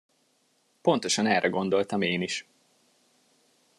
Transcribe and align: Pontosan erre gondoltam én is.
Pontosan 0.81 1.25
erre 1.25 1.49
gondoltam 1.49 2.01
én 2.01 2.21
is. 2.21 2.45